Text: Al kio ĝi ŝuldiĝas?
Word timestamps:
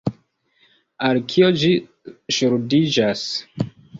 Al 1.07 1.19
kio 1.33 1.51
ĝi 1.65 1.69
ŝuldiĝas? 2.37 3.23